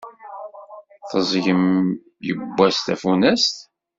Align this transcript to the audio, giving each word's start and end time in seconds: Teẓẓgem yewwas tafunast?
Teẓẓgem 1.09 1.63
yewwas 2.27 2.77
tafunast? 2.85 3.55